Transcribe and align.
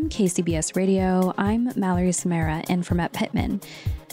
From 0.00 0.08
KCBS 0.08 0.76
Radio, 0.76 1.34
I'm 1.36 1.72
Mallory 1.76 2.12
Samara 2.12 2.64
in 2.70 2.82
for 2.82 2.94
Matt 2.94 3.12
Pittman, 3.12 3.60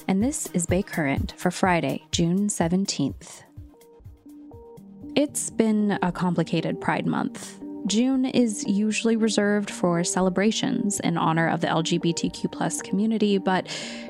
and 0.05 0.21
this 0.21 0.49
is 0.53 0.65
Bay 0.65 0.83
Current 0.83 1.33
for 1.37 1.49
Friday, 1.49 2.03
June 2.11 2.49
17th. 2.49 3.43
It's 5.15 5.49
been 5.49 5.97
a 6.01 6.11
complicated 6.11 6.81
Pride 6.81 7.07
Month. 7.07 7.61
June 7.85 8.25
is 8.25 8.65
usually 8.67 9.15
reserved 9.15 9.71
for 9.71 10.03
celebrations 10.03 10.99
in 10.99 11.17
honor 11.17 11.47
of 11.47 11.61
the 11.61 11.67
LGBTQ 11.67 12.83
community, 12.83 13.37
but 13.37 13.69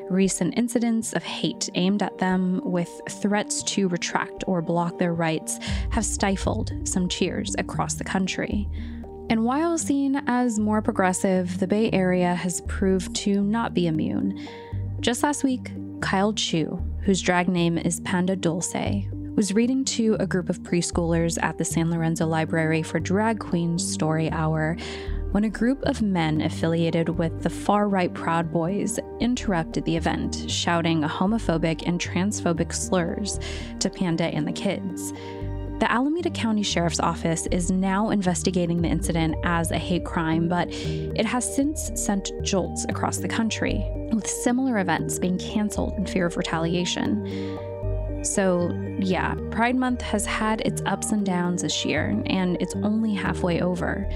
recent 0.10 0.58
incidents 0.58 1.14
of 1.14 1.22
hate 1.22 1.70
aimed 1.76 2.02
at 2.02 2.18
them 2.18 2.60
with 2.64 2.90
threats 3.22 3.62
to 3.62 3.88
retract 3.88 4.44
or 4.48 4.64
block 4.64 4.98
their 4.98 5.14
rights 5.14 5.60
have 5.92 6.06
stifled 6.06 6.74
some 6.86 7.08
cheers 7.08 7.54
across 7.60 7.94
the 7.94 8.04
country. 8.04 8.68
And 9.30 9.44
while 9.44 9.78
seen 9.78 10.22
as 10.28 10.58
more 10.58 10.82
progressive, 10.82 11.60
the 11.60 11.68
Bay 11.68 11.90
Area 11.92 12.34
has 12.34 12.62
proved 12.62 13.14
to 13.18 13.42
not 13.42 13.74
be 13.74 13.88
immune. 13.88 14.48
Just 15.02 15.22
last 15.22 15.44
week, 15.44 15.72
Kyle 16.00 16.32
Chu, 16.34 16.82
whose 17.02 17.22
drag 17.22 17.50
name 17.50 17.78
is 17.78 18.00
Panda 18.02 18.38
Dulce, 18.38 19.06
was 19.36 19.54
reading 19.54 19.84
to 19.86 20.16
a 20.20 20.26
group 20.26 20.50
of 20.50 20.64
preschoolers 20.64 21.38
at 21.44 21.58
the 21.58 21.66
San 21.66 21.92
Lorenzo 21.92 22.26
Library 22.26 22.82
for 22.82 23.00
Drag 23.00 23.38
Queens 23.38 23.86
Story 23.86 24.32
Hour 24.32 24.78
when 25.32 25.44
a 25.44 25.50
group 25.50 25.82
of 25.84 26.02
men 26.02 26.42
affiliated 26.42 27.10
with 27.10 27.44
the 27.44 27.50
far 27.50 27.90
right 27.90 28.14
Proud 28.14 28.52
Boys 28.52 28.98
interrupted 29.20 29.84
the 29.84 29.96
event, 29.96 30.50
shouting 30.50 31.02
homophobic 31.02 31.86
and 31.86 32.00
transphobic 32.00 32.74
slurs 32.74 33.40
to 33.80 33.90
Panda 33.90 34.24
and 34.24 34.48
the 34.48 34.54
kids. 34.54 35.12
The 35.80 35.92
Alameda 35.92 36.32
County 36.32 36.64
Sheriff's 36.64 37.00
Office 37.00 37.46
is 37.52 37.70
now 37.70 38.10
investigating 38.10 38.82
the 38.82 38.88
incident 38.88 39.36
as 39.44 39.70
a 39.70 39.78
hate 39.78 40.06
crime, 40.06 40.50
but 40.50 40.70
it 40.72 41.24
has 41.24 41.56
since 41.56 41.92
sent 41.94 42.32
jolts 42.42 42.84
across 42.90 43.18
the 43.18 43.28
country, 43.28 43.86
with 44.12 44.26
similar 44.26 44.80
events 44.80 45.20
being 45.20 45.38
canceled 45.38 45.94
in 45.94 46.08
fear 46.08 46.26
of 46.26 46.36
retaliation. 46.36 47.60
So, 48.24 48.72
yeah, 49.00 49.36
Pride 49.52 49.76
Month 49.76 50.02
has 50.02 50.26
had 50.26 50.62
its 50.62 50.82
ups 50.88 51.12
and 51.12 51.24
downs 51.24 51.62
this 51.62 51.86
year, 51.86 52.20
and 52.26 52.60
it's 52.60 52.74
only 52.78 53.14
halfway 53.14 53.62
over. 53.62 54.10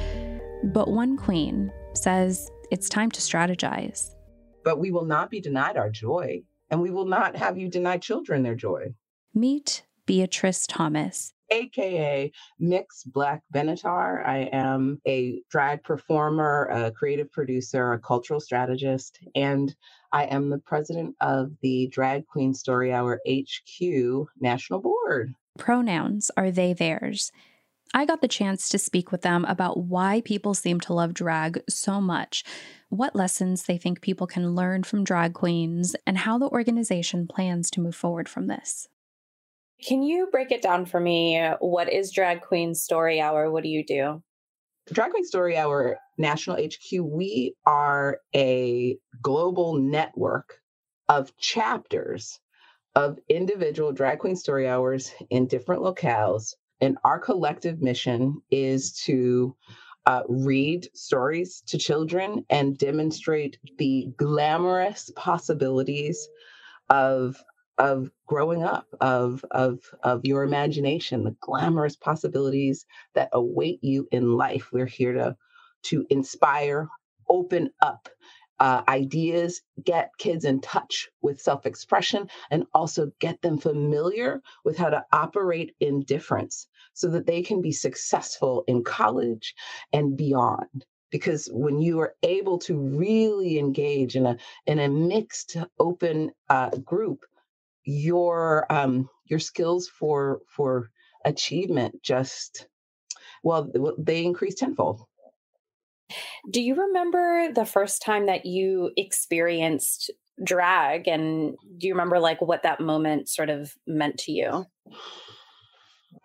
But 0.63 0.87
one 0.87 1.15
queen 1.15 1.71
says 1.93 2.49
it's 2.71 2.89
time 2.89 3.11
to 3.11 3.21
strategize. 3.21 4.15
But 4.63 4.79
we 4.79 4.89
will 4.89 5.05
not 5.05 5.29
be 5.29 5.39
denied 5.39 5.77
our 5.77 5.91
joy, 5.91 6.41
and 6.71 6.81
we 6.81 6.89
will 6.89 7.05
not 7.05 7.35
have 7.35 7.59
you 7.59 7.69
deny 7.69 7.99
children 7.99 8.41
their 8.41 8.55
joy. 8.55 8.95
Meet 9.35 9.83
Beatrice 10.07 10.65
Thomas 10.65 11.33
aka 11.51 12.31
Mix 12.59 13.03
Black 13.03 13.43
Benatar. 13.53 14.25
I 14.25 14.49
am 14.51 15.01
a 15.07 15.41
drag 15.49 15.83
performer, 15.83 16.67
a 16.71 16.91
creative 16.91 17.31
producer, 17.31 17.93
a 17.93 17.99
cultural 17.99 18.39
strategist, 18.39 19.19
and 19.35 19.75
I 20.11 20.25
am 20.25 20.49
the 20.49 20.57
president 20.57 21.15
of 21.21 21.51
the 21.61 21.87
Drag 21.87 22.25
Queen 22.27 22.53
Story 22.53 22.91
Hour 22.91 23.21
HQ 23.29 24.27
National 24.39 24.79
Board. 24.79 25.33
Pronouns 25.57 26.31
are 26.35 26.51
they, 26.51 26.73
theirs. 26.73 27.31
I 27.93 28.05
got 28.05 28.21
the 28.21 28.27
chance 28.27 28.69
to 28.69 28.77
speak 28.77 29.11
with 29.11 29.21
them 29.21 29.43
about 29.45 29.77
why 29.77 30.21
people 30.23 30.53
seem 30.53 30.79
to 30.81 30.93
love 30.93 31.13
drag 31.13 31.61
so 31.69 31.99
much, 31.99 32.45
what 32.87 33.17
lessons 33.17 33.63
they 33.63 33.77
think 33.77 33.99
people 33.99 34.27
can 34.27 34.55
learn 34.55 34.83
from 34.83 35.03
drag 35.03 35.33
queens, 35.33 35.93
and 36.07 36.19
how 36.19 36.37
the 36.37 36.47
organization 36.47 37.27
plans 37.27 37.69
to 37.71 37.81
move 37.81 37.95
forward 37.95 38.29
from 38.29 38.47
this. 38.47 38.87
Can 39.85 40.03
you 40.03 40.27
break 40.31 40.51
it 40.51 40.61
down 40.61 40.85
for 40.85 40.99
me? 40.99 41.41
What 41.59 41.91
is 41.91 42.11
Drag 42.11 42.41
Queen 42.41 42.75
Story 42.75 43.19
Hour? 43.19 43.49
What 43.51 43.63
do 43.63 43.69
you 43.69 43.83
do? 43.83 44.21
Drag 44.93 45.11
Queen 45.11 45.25
Story 45.25 45.57
Hour 45.57 45.97
National 46.17 46.57
HQ, 46.57 47.01
we 47.01 47.55
are 47.65 48.19
a 48.35 48.97
global 49.21 49.75
network 49.75 50.59
of 51.09 51.35
chapters 51.37 52.39
of 52.95 53.17
individual 53.29 53.91
drag 53.91 54.19
queen 54.19 54.35
story 54.35 54.67
hours 54.67 55.11
in 55.29 55.47
different 55.47 55.81
locales. 55.81 56.53
And 56.79 56.97
our 57.03 57.19
collective 57.19 57.81
mission 57.81 58.41
is 58.51 58.93
to 59.05 59.55
uh, 60.05 60.23
read 60.27 60.87
stories 60.93 61.61
to 61.67 61.77
children 61.77 62.45
and 62.49 62.77
demonstrate 62.77 63.57
the 63.77 64.07
glamorous 64.17 65.11
possibilities 65.15 66.27
of 66.89 67.41
of 67.77 68.11
growing 68.27 68.63
up, 68.63 68.87
of 69.01 69.45
of 69.51 69.79
of 70.03 70.25
your 70.25 70.43
imagination, 70.43 71.23
the 71.25 71.35
glamorous 71.41 71.95
possibilities 71.97 72.85
that 73.15 73.29
await 73.33 73.83
you 73.83 74.07
in 74.11 74.33
life. 74.37 74.69
We're 74.73 74.85
here 74.87 75.13
to 75.13 75.37
to 75.85 76.05
inspire, 76.09 76.89
open 77.29 77.71
up 77.81 78.09
uh, 78.59 78.83
ideas, 78.87 79.61
get 79.83 80.11
kids 80.19 80.45
in 80.45 80.61
touch 80.61 81.09
with 81.21 81.41
self 81.41 81.65
expression, 81.65 82.29
and 82.51 82.65
also 82.73 83.11
get 83.19 83.41
them 83.41 83.57
familiar 83.59 84.41
with 84.65 84.77
how 84.77 84.89
to 84.91 85.05
operate 85.13 85.75
in 85.81 86.01
difference 86.03 86.67
so 86.93 87.09
that 87.09 87.27
they 87.27 87.43
can 87.43 87.61
be 87.61 87.73
successful 87.73 88.63
in 88.67 88.83
college 88.83 89.55
and 89.93 90.17
beyond 90.17 90.85
because 91.11 91.49
when 91.53 91.79
you 91.79 91.99
are 91.99 92.15
able 92.23 92.57
to 92.59 92.77
really 92.77 93.59
engage 93.59 94.15
in 94.15 94.25
a 94.25 94.37
in 94.67 94.79
a 94.79 94.89
mixed 94.89 95.57
open 95.79 96.31
uh, 96.49 96.69
group 96.85 97.25
your 97.83 98.65
um, 98.71 99.09
your 99.25 99.39
skills 99.39 99.87
for 99.87 100.41
for 100.47 100.89
achievement 101.25 101.95
just 102.01 102.67
well 103.43 103.71
they 103.97 104.23
increase 104.23 104.55
tenfold 104.55 105.03
do 106.49 106.61
you 106.61 106.75
remember 106.75 107.53
the 107.53 107.65
first 107.65 108.01
time 108.01 108.25
that 108.25 108.45
you 108.45 108.91
experienced 108.97 110.11
drag 110.43 111.07
and 111.07 111.55
do 111.77 111.87
you 111.87 111.93
remember 111.93 112.19
like 112.19 112.41
what 112.41 112.63
that 112.63 112.79
moment 112.79 113.29
sort 113.29 113.49
of 113.49 113.75
meant 113.85 114.17
to 114.17 114.31
you 114.31 114.65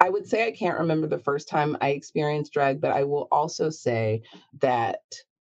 I 0.01 0.11
would 0.11 0.27
say 0.27 0.47
I 0.47 0.53
can't 0.53 0.79
remember 0.79 1.07
the 1.07 1.19
first 1.19 1.49
time 1.49 1.77
I 1.81 1.91
experienced 1.91 2.53
drag, 2.53 2.81
but 2.81 2.91
I 2.91 3.05
will 3.05 3.29
also 3.33 3.71
say 3.71 4.23
that 4.61 5.01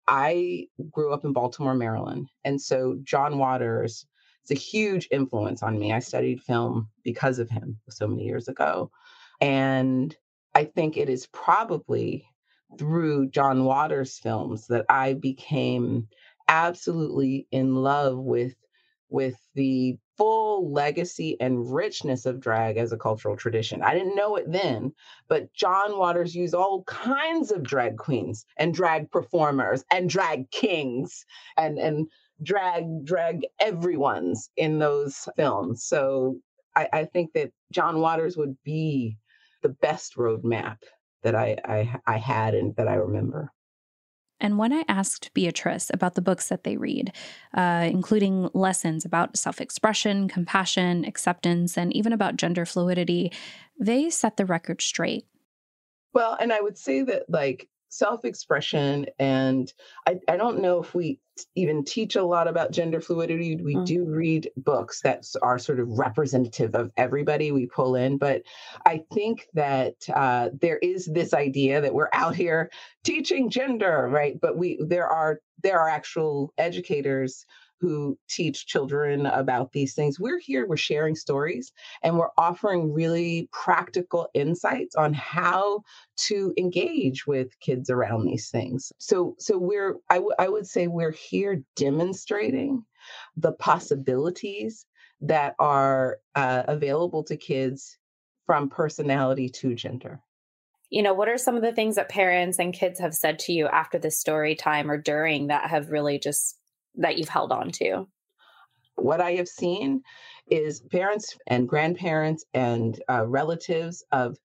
I 0.09 0.67
grew 0.91 1.12
up 1.12 1.25
in 1.25 1.32
Baltimore, 1.32 1.75
Maryland. 1.75 2.29
And 2.44 2.61
so 2.61 2.99
John 3.05 3.38
Waters 3.38 4.06
it's 4.43 4.50
a 4.50 4.55
huge 4.55 5.09
influence 5.11 5.62
on 5.62 5.79
me. 5.79 5.93
I 5.93 6.00
studied 6.00 6.43
film 6.43 6.89
because 7.05 7.39
of 7.39 7.49
him 7.50 7.79
so 7.91 8.06
many 8.09 8.25
years 8.25 8.49
ago. 8.49 8.91
And 9.41 10.15
I 10.55 10.65
think 10.65 10.97
it 10.97 11.09
is 11.09 11.27
probably 11.29 12.27
through 12.79 13.31
John 13.31 13.65
Waters 13.65 14.19
films 14.19 14.67
that 14.69 14.87
I 14.89 15.15
became 15.15 16.09
absolutely 16.49 17.47
in 17.50 17.77
love 17.77 18.19
with 18.19 18.55
with 19.09 19.37
the 19.55 19.99
full 20.17 20.73
legacy 20.73 21.37
and 21.39 21.73
richness 21.73 22.25
of 22.25 22.41
drag 22.41 22.79
as 22.79 22.93
a 22.93 22.97
cultural 22.97 23.37
tradition. 23.37 23.83
I 23.83 23.93
didn't 23.93 24.17
know 24.17 24.37
it 24.37 24.50
then, 24.50 24.93
but 25.29 25.53
John 25.53 25.99
Waters 25.99 26.35
used 26.35 26.55
all 26.55 26.83
kinds 26.85 27.50
of 27.53 27.62
drag 27.62 27.99
queens 27.99 28.47
and 28.56 28.73
drag 28.73 29.11
performers 29.11 29.85
and 29.91 30.09
drag 30.09 30.50
kings 30.50 31.27
and 31.59 31.79
and 31.79 32.09
drag 32.43 33.05
drag 33.05 33.47
everyone's 33.61 34.50
in 34.56 34.79
those 34.79 35.29
films. 35.37 35.85
So 35.85 36.39
I, 36.75 36.89
I 36.93 37.05
think 37.05 37.33
that 37.35 37.53
John 37.71 38.00
Waters 38.00 38.37
would 38.37 38.56
be 38.65 39.19
the 39.62 39.69
best 39.69 40.17
roadmap 40.17 40.79
that 41.23 41.35
I, 41.35 41.56
I 41.65 42.00
I 42.06 42.17
had 42.17 42.55
and 42.55 42.75
that 42.77 42.89
I 42.89 42.94
remember. 42.94 43.53
And 44.43 44.59
when 44.59 44.73
I 44.73 44.85
asked 44.89 45.33
Beatrice 45.35 45.89
about 45.94 46.17
the 46.17 46.21
books 46.21 46.49
that 46.49 46.65
they 46.65 46.77
read, 46.77 47.12
uh, 47.55 47.89
including 47.89 48.50
lessons 48.53 49.05
about 49.05 49.37
self 49.37 49.61
expression, 49.61 50.29
compassion, 50.29 51.05
acceptance, 51.05 51.79
and 51.79 51.94
even 51.94 52.12
about 52.12 52.37
gender 52.37 52.67
fluidity, 52.67 53.33
they 53.79 54.11
set 54.11 54.37
the 54.37 54.44
record 54.44 54.83
straight. 54.83 55.27
Well, 56.12 56.37
and 56.41 56.53
I 56.53 56.61
would 56.61 56.77
say 56.77 57.03
that, 57.03 57.31
like, 57.31 57.69
self 57.93 58.25
expression, 58.25 59.06
and 59.19 59.71
I, 60.09 60.19
I 60.27 60.39
don't 60.39 60.62
know 60.62 60.83
if 60.83 60.94
we 60.94 61.21
even 61.55 61.85
teach 61.85 62.17
a 62.17 62.25
lot 62.25 62.49
about 62.49 62.73
gender 62.73 63.00
fluidity. 63.00 63.56
We 63.56 63.77
mm. 63.77 63.87
do 63.87 64.05
read 64.05 64.50
books 64.56 65.03
that 65.03 65.27
are 65.43 65.59
sort 65.59 65.79
of 65.79 65.89
representative 65.91 66.75
of 66.75 66.91
everybody 66.97 67.53
we 67.53 67.67
pull 67.67 67.94
in, 67.94 68.17
but 68.17 68.43
I 68.87 69.03
think 69.12 69.47
that 69.55 69.94
uh, 70.12 70.49
there 70.59 70.79
is 70.79 71.06
this 71.06 71.35
idea 71.35 71.83
that 71.83 71.94
we're 71.94 72.09
out 72.15 72.35
here 72.35 72.71
teaching 73.05 73.50
gender, 73.50 74.09
right? 74.11 74.41
But 74.41 74.56
we 74.56 74.79
there 74.81 75.06
are 75.06 75.41
there 75.62 75.79
are 75.79 75.89
actual 75.89 76.53
educators 76.56 77.44
who 77.82 78.17
teach 78.29 78.67
children 78.67 79.26
about 79.26 79.73
these 79.73 79.93
things. 79.93 80.20
We're 80.20 80.38
here, 80.38 80.69
we're 80.69 80.76
sharing 80.76 81.17
stories, 81.17 81.73
and 82.05 82.17
we're 82.17 82.31
offering 82.38 82.93
really 82.93 83.49
practical 83.50 84.29
insights 84.34 84.94
on 84.94 85.12
how 85.12 85.82
to 86.29 86.55
engage 86.56 87.26
with 87.26 87.58
kids 87.58 87.90
around 87.90 88.25
these 88.25 88.50
things. 88.50 88.93
So, 88.99 89.34
so 89.40 89.58
we're, 89.58 89.96
I, 90.08 90.14
w- 90.14 90.37
I 90.38 90.49
would 90.49 90.69
say 90.69 90.87
we're 90.87 91.11
here 91.11 91.61
demonstrating 91.75 92.84
the 93.37 93.52
possibilities 93.52 94.87
that 95.23 95.56
are 95.58 96.19
uh, 96.37 96.62
available 96.69 97.25
to 97.25 97.37
kids 97.37 97.99
from 98.46 98.70
personality 98.70 99.49
to 99.49 99.75
gender 99.75 100.20
you 100.90 101.02
know 101.02 101.14
what 101.14 101.29
are 101.29 101.38
some 101.38 101.56
of 101.56 101.62
the 101.62 101.73
things 101.73 101.96
that 101.96 102.11
parents 102.11 102.58
and 102.58 102.75
kids 102.75 103.00
have 103.00 103.14
said 103.14 103.38
to 103.38 103.52
you 103.52 103.67
after 103.67 103.99
the 103.99 104.11
story 104.11 104.55
time 104.55 104.90
or 104.90 104.99
during 104.99 105.46
that 105.46 105.70
have 105.70 105.88
really 105.88 106.19
just 106.19 106.58
that 106.97 107.19
you've 107.19 107.29
held 107.29 107.53
on 107.53 107.71
to? 107.73 108.06
What 108.97 109.21
I 109.21 109.33
have 109.33 109.49
seen 109.49 110.03
is 110.47 110.81
parents 110.81 111.37
and 111.47 111.69
grandparents 111.69 112.44
and 112.53 113.00
uh, 113.09 113.27
relatives 113.27 114.05
of 114.12 114.37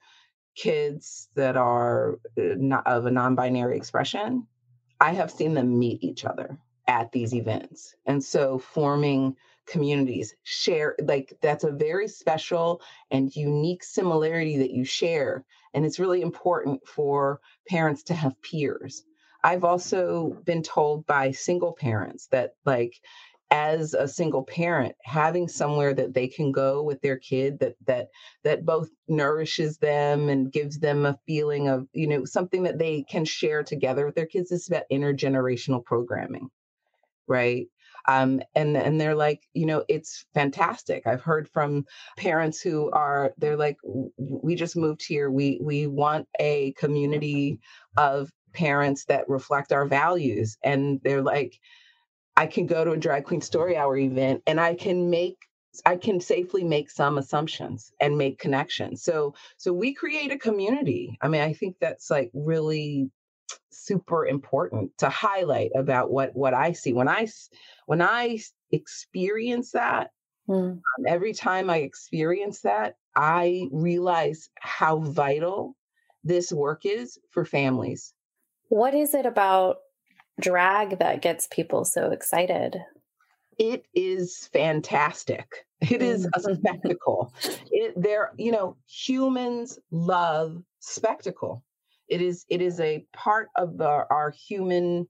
kids 0.56 1.30
that 1.36 1.58
are 1.58 2.14
uh, 2.38 2.56
not 2.58 2.88
of 2.88 3.06
a 3.06 3.12
non-binary 3.12 3.78
expression. 3.78 4.48
I 5.00 5.14
have 5.14 5.30
seen 5.30 5.54
them 5.54 5.78
meet 5.78 6.04
each 6.04 6.26
other 6.26 6.58
at 6.88 7.12
these 7.12 7.36
events, 7.36 7.94
and 8.06 8.24
so 8.24 8.58
forming 8.58 9.36
communities 9.68 10.34
share 10.44 10.96
like 11.04 11.38
that's 11.42 11.66
a 11.66 11.72
very 11.72 12.08
special 12.08 12.82
and 13.12 13.36
unique 13.36 13.84
similarity 13.84 14.58
that 14.58 14.72
you 14.72 14.86
share 14.86 15.44
and 15.74 15.86
it's 15.86 16.00
really 16.00 16.22
important 16.22 16.80
for 16.88 17.42
parents 17.68 18.02
to 18.02 18.14
have 18.14 18.42
peers 18.42 19.04
I've 19.44 19.64
also 19.64 20.38
been 20.46 20.64
told 20.64 21.06
by 21.06 21.32
single 21.32 21.74
parents 21.74 22.28
that, 22.32 22.52
like, 22.66 22.94
as 23.50 23.94
a 23.94 24.08
single 24.08 24.44
parent 24.44 24.94
having 25.06 25.48
somewhere 25.48 25.94
that 25.94 26.14
they 26.14 26.28
can 26.28 26.52
go 26.52 26.84
with 26.84 27.02
their 27.02 27.18
kid 27.18 27.60
that 27.60 27.76
that 27.86 28.10
that 28.44 28.66
both 28.66 28.90
nourishes 29.08 29.78
them 29.78 30.28
and 30.28 30.52
gives 30.52 30.80
them 30.80 31.06
a 31.06 31.18
feeling 31.26 31.70
of 31.70 31.88
you 31.94 32.08
know 32.08 32.26
something 32.26 32.64
that 32.64 32.78
they 32.78 33.04
can 33.10 33.24
share 33.24 33.64
together 33.64 34.06
with 34.06 34.16
their 34.16 34.26
kids 34.26 34.52
is 34.52 34.68
about 34.68 34.84
intergenerational 34.92 35.84
programming 35.86 36.50
right? 37.28 37.68
Um, 38.08 38.42
and 38.56 38.78
and 38.78 39.00
they're 39.02 39.16
like 39.16 39.42
you 39.54 39.66
know 39.66 39.84
it's 39.90 40.26
fantastic. 40.34 41.06
I've 41.08 41.22
heard 41.22 41.50
from 41.50 41.86
parents 42.18 42.62
who 42.62 42.90
are 42.92 43.34
they're 43.38 43.58
like 43.58 43.78
we 44.18 44.56
just 44.56 44.78
moved 44.78 45.04
here. 45.06 45.30
We 45.30 45.60
we 45.62 45.88
want 45.88 46.28
a 46.40 46.74
community 46.74 47.60
of 47.98 48.30
parents 48.58 49.06
that 49.06 49.30
reflect 49.30 49.72
our 49.72 49.86
values. 49.86 50.58
And 50.64 51.00
they're 51.04 51.22
like, 51.22 51.60
I 52.36 52.48
can 52.48 52.66
go 52.66 52.84
to 52.84 52.92
a 52.92 52.98
drag 52.98 53.26
queen 53.26 53.42
story 53.42 53.78
hour 53.78 53.96
event 53.96 54.42
and 54.48 54.60
I 54.60 54.74
can 54.74 55.10
make 55.10 55.38
I 55.86 55.96
can 55.96 56.20
safely 56.20 56.64
make 56.64 56.90
some 56.90 57.20
assumptions 57.20 57.92
and 58.02 58.18
make 58.18 58.40
connections. 58.40 59.04
So 59.04 59.36
so 59.58 59.72
we 59.74 59.94
create 59.94 60.32
a 60.32 60.40
community. 60.40 61.18
I 61.22 61.28
mean, 61.28 61.42
I 61.42 61.54
think 61.54 61.76
that's 61.80 62.10
like 62.10 62.32
really 62.34 63.12
super 63.70 64.26
important 64.26 64.98
to 64.98 65.10
highlight 65.10 65.72
about 65.76 66.12
what 66.12 66.36
what 66.36 66.56
I 66.56 66.72
see 66.72 66.94
when 66.94 67.08
I 67.08 67.28
when 67.86 68.02
I 68.02 68.40
experience 68.72 69.72
that. 69.72 70.12
Mm. 70.50 70.80
every 71.06 71.34
time 71.34 71.70
I 71.70 71.80
experience 71.80 72.62
that, 72.62 72.96
I 73.14 73.68
realize 73.70 74.50
how 74.58 75.00
vital 75.00 75.76
this 76.24 76.54
work 76.54 76.86
is 76.86 77.20
for 77.32 77.44
families 77.44 78.14
what 78.70 78.94
is 78.94 79.14
it 79.14 79.26
about 79.26 79.78
drag 80.40 81.00
that 81.00 81.22
gets 81.22 81.48
people 81.52 81.86
so 81.86 82.12
excited? 82.12 82.78
It 83.58 83.86
is 83.96 84.50
fantastic. 84.54 85.66
It 85.82 86.02
is 86.02 86.26
a 86.26 86.30
mm. 86.30 86.58
spectacle. 86.60 87.34
It 87.72 87.94
there, 87.96 88.32
you 88.38 88.52
know, 88.52 88.78
humans 88.88 89.80
love 89.92 90.62
spectacle. 90.80 91.64
It 92.08 92.22
is 92.22 92.46
it 92.50 92.62
is 92.62 92.80
a 92.80 93.06
part 93.14 93.50
of 93.56 93.78
the, 93.78 94.06
our 94.10 94.34
human 94.48 95.08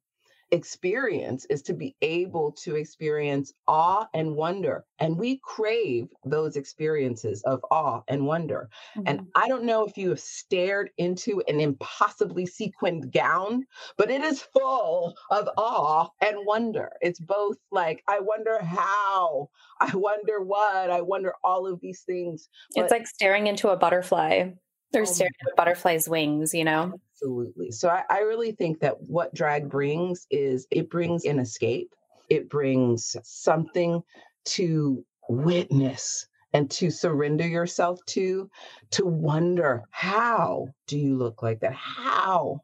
experience 0.51 1.45
is 1.49 1.61
to 1.63 1.73
be 1.73 1.95
able 2.01 2.51
to 2.51 2.75
experience 2.75 3.53
awe 3.67 4.07
and 4.13 4.35
wonder. 4.35 4.85
And 4.99 5.17
we 5.17 5.39
crave 5.43 6.07
those 6.25 6.55
experiences 6.55 7.41
of 7.43 7.63
awe 7.71 8.01
and 8.07 8.25
wonder. 8.25 8.69
Mm-hmm. 8.95 9.07
And 9.07 9.27
I 9.35 9.47
don't 9.47 9.63
know 9.63 9.85
if 9.85 9.97
you 9.97 10.09
have 10.09 10.19
stared 10.19 10.89
into 10.97 11.41
an 11.47 11.59
impossibly 11.59 12.45
sequined 12.45 13.11
gown, 13.11 13.65
but 13.97 14.09
it 14.09 14.21
is 14.21 14.41
full 14.41 15.15
of 15.31 15.49
awe 15.57 16.09
and 16.21 16.37
wonder. 16.45 16.91
It's 17.01 17.19
both 17.19 17.57
like, 17.71 18.03
I 18.07 18.19
wonder 18.19 18.63
how, 18.63 19.49
I 19.81 19.95
wonder 19.95 20.41
what, 20.41 20.89
I 20.89 21.01
wonder 21.01 21.33
all 21.43 21.67
of 21.67 21.79
these 21.81 22.01
things. 22.01 22.49
But- 22.75 22.85
it's 22.85 22.91
like 22.91 23.07
staring 23.07 23.47
into 23.47 23.69
a 23.69 23.77
butterfly. 23.77 24.51
They're 24.93 25.01
oh 25.01 25.05
staring 25.05 25.33
at 25.41 25.51
a 25.51 25.55
butterfly's 25.55 26.07
wings, 26.07 26.53
you 26.53 26.63
know? 26.63 26.93
Absolutely. 27.17 27.71
So 27.71 27.89
I, 27.89 28.03
I 28.09 28.19
really 28.19 28.51
think 28.51 28.79
that 28.81 29.01
what 29.01 29.33
drag 29.33 29.69
brings 29.69 30.27
is 30.29 30.67
it 30.69 30.89
brings 30.89 31.25
an 31.25 31.39
escape. 31.39 31.93
It 32.29 32.47
brings 32.47 33.15
something 33.23 34.03
to 34.45 35.03
witness 35.27 36.27
and 36.53 36.69
to 36.71 36.91
surrender 36.91 37.47
yourself 37.47 37.99
to, 38.07 38.49
to 38.91 39.05
wonder 39.05 39.83
how 39.89 40.67
do 40.85 40.99
you 40.99 41.17
look 41.17 41.41
like 41.41 41.61
that? 41.61 41.73
How? 41.73 42.61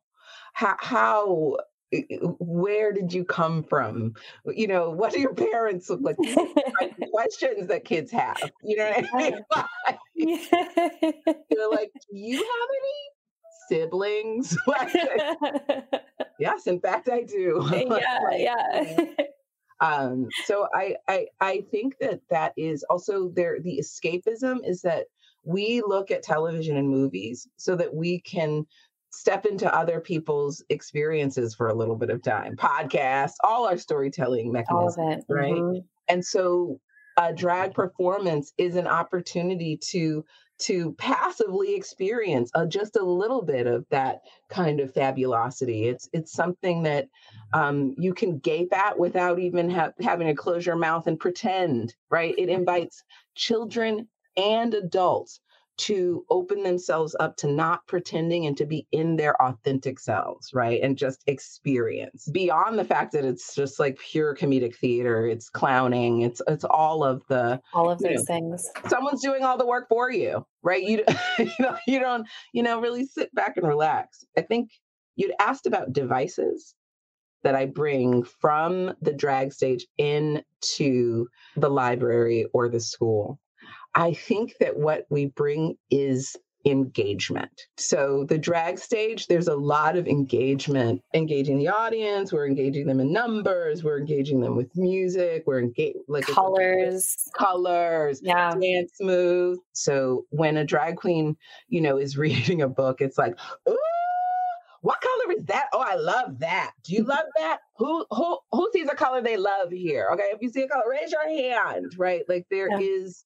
How, 0.54 0.76
how 0.80 1.58
eh, 1.92 2.02
eh, 2.12 2.18
where 2.40 2.94
did 2.94 3.12
you 3.12 3.26
come 3.26 3.64
from? 3.64 4.14
You 4.46 4.68
know, 4.68 4.92
what 4.92 5.14
do 5.14 5.20
your 5.20 5.34
parents 5.34 5.90
look 5.90 6.02
like? 6.04 6.18
questions 7.12 7.68
that 7.68 7.86
kids 7.86 8.12
have. 8.12 8.38
You 8.64 8.78
know 8.78 8.92
what 8.92 9.06
I 9.14 9.32
mean? 9.32 9.40
You're 11.50 11.72
like, 11.72 11.92
do 11.94 12.18
you 12.18 12.38
have 12.38 12.70
any 12.78 13.23
siblings? 13.68 14.58
yes, 16.40 16.68
in 16.68 16.80
fact, 16.80 17.10
I 17.10 17.24
do. 17.24 17.70
Yeah, 17.74 18.30
yeah. 18.32 19.06
um, 19.80 20.28
so 20.46 20.68
I, 20.74 20.96
I, 21.08 21.28
I 21.40 21.64
think 21.72 21.98
that 22.00 22.22
that 22.30 22.54
is 22.58 22.84
also 22.90 23.30
there. 23.30 23.58
The 23.62 23.82
escapism 23.82 24.58
is 24.68 24.82
that 24.82 25.06
we 25.44 25.82
look 25.86 26.12
at 26.12 26.24
television 26.24 26.78
and 26.78 26.90
movies 26.90 27.48
so 27.58 27.76
that 27.76 27.94
we 27.94 28.22
can 28.22 28.66
step 29.12 29.46
into 29.46 29.74
other 29.74 30.00
people's 30.00 30.64
experiences 30.70 31.54
for 31.54 31.68
a 31.68 31.74
little 31.74 31.96
bit 31.96 32.10
of 32.10 32.24
time. 32.24 32.56
Podcasts, 32.56 33.36
all 33.44 33.68
our 33.68 33.78
storytelling 33.78 34.52
mechanisms, 34.52 35.24
right? 35.30 35.54
Mm-hmm. 35.54 35.80
And 36.08 36.26
so 36.26 36.80
a 37.18 37.32
drag 37.32 37.74
performance 37.74 38.54
is 38.58 38.76
an 38.76 38.88
opportunity 38.88 39.78
to 39.92 40.26
to 40.64 40.94
passively 40.94 41.76
experience 41.76 42.52
uh, 42.56 42.66
just 42.66 42.96
a 42.96 43.04
little 43.04 43.42
bit 43.42 43.68
of 43.68 43.86
that 43.90 44.22
kind 44.50 44.80
of 44.80 44.94
fabulosity. 44.94 45.88
It's 45.88 46.10
it's 46.14 46.32
something 46.32 46.84
that 46.84 47.08
um, 47.54 47.96
you 47.98 48.14
can 48.14 48.40
gape 48.40 48.74
at 48.74 48.98
without 48.98 49.40
even 49.40 49.70
ha- 49.70 49.92
having 50.02 50.28
to 50.28 50.34
close 50.34 50.66
your 50.66 50.76
mouth 50.76 51.08
and 51.08 51.20
pretend. 51.20 51.96
Right? 52.10 52.36
It 52.38 52.50
invites 52.50 53.04
children 53.36 54.08
and 54.38 54.74
adults 54.74 55.40
to 55.76 56.26
open 56.30 56.64
themselves 56.64 57.16
up 57.20 57.36
to 57.38 57.48
not 57.48 57.86
pretending 57.88 58.46
and 58.46 58.56
to 58.58 58.66
be 58.66 58.88
in 58.92 59.16
their 59.16 59.42
authentic 59.42 60.00
selves, 60.00 60.54
right? 60.54 60.82
And 60.82 60.98
just 60.98 61.24
experience 61.28 62.30
beyond 62.32 62.78
the 62.78 62.86
fact 62.86 63.14
that 63.14 63.26
it's 63.26 63.56
just 63.56 63.80
like 63.80 63.98
pure 63.98 64.36
comedic 64.36 64.76
theater, 64.76 65.26
it's 65.26 65.50
clowning, 65.50 66.22
it's 66.22 66.42
it's 66.48 66.64
all 66.64 67.04
of 67.04 67.24
the 67.28 67.60
all 67.74 67.90
of 67.90 68.00
those 68.00 68.18
know, 68.18 68.24
things. 68.24 68.70
Someone's 68.88 69.22
doing 69.22 69.44
all 69.44 69.58
the 69.58 69.66
work 69.66 69.88
for 69.90 70.12
you, 70.12 70.46
right? 70.62 70.84
You 70.84 71.04
you 71.40 71.52
know 71.60 71.78
you 71.88 72.00
don't 72.00 72.28
you 72.54 72.64
know 72.64 72.80
really 72.80 73.06
sit 73.06 73.34
back 73.34 73.58
and 73.58 73.68
relax. 73.68 74.24
I 74.38 74.42
think 74.42 74.70
you'd 75.16 75.34
asked 75.40 75.66
about 75.66 75.94
devices 75.94 76.76
that 77.44 77.56
I 77.56 77.66
bring 77.66 78.24
from 78.24 78.94
the 79.02 79.14
drag 79.14 79.54
stage 79.54 79.86
into 79.98 81.28
the 81.56 81.70
library 81.70 82.46
or 82.54 82.70
the 82.70 82.80
school. 82.80 83.40
I 83.96 84.14
think 84.14 84.56
that 84.60 84.78
what 84.78 85.06
we 85.10 85.28
bring 85.28 85.76
is 85.92 86.36
engagement. 86.66 87.68
So 87.78 88.26
the 88.28 88.38
drag 88.38 88.80
stage, 88.80 89.28
there's 89.28 89.48
a 89.48 89.56
lot 89.56 89.98
of 89.98 90.08
engagement, 90.08 91.02
engaging 91.14 91.58
the 91.58 91.68
audience. 91.68 92.32
We're 92.32 92.48
engaging 92.48 92.88
them 92.88 93.00
in 93.00 93.12
numbers. 93.12 93.84
We're 93.84 94.00
engaging 94.00 94.40
them 94.42 94.56
with 94.56 94.70
music. 94.76 95.44
We're 95.46 95.60
engaging 95.60 96.04
like 96.08 96.26
colors, 96.26 97.18
colors, 97.38 98.22
yeah, 98.24 98.56
dance 98.56 98.94
moves. 99.02 99.60
So 99.74 100.26
when 100.30 100.58
a 100.58 100.66
drag 100.66 100.98
queen, 100.98 101.36
you 101.68 101.82
know, 101.82 101.98
is 101.98 102.18
reading 102.18 102.62
a 102.62 102.70
book, 102.70 103.02
it's 103.02 103.18
like, 103.18 103.38
ooh. 103.70 103.78
What 104.82 105.00
color 105.00 105.38
is 105.38 105.46
that? 105.46 105.68
Oh, 105.72 105.80
I 105.80 105.96
love 105.96 106.40
that. 106.40 106.72
Do 106.84 106.92
you 106.92 107.06
love 107.06 107.24
that? 107.38 107.60
Who 107.78 108.06
who 108.12 108.38
who 108.52 108.70
sees 108.74 108.90
a 108.90 108.96
color 108.96 109.22
they 109.22 109.38
love 109.38 109.72
here? 109.72 110.10
Okay, 110.12 110.26
if 110.34 110.42
you 110.42 110.50
see 110.50 110.64
a 110.64 110.68
color, 110.68 110.84
raise 110.90 111.10
your 111.10 111.26
hand. 111.26 111.94
Right, 111.98 112.24
like 112.28 112.46
there 112.52 112.68
yeah. 112.70 112.80
is 112.80 113.24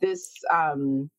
this 0.00 0.32
um 0.52 1.10